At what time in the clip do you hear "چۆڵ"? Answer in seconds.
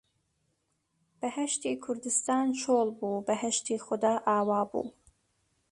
2.61-2.87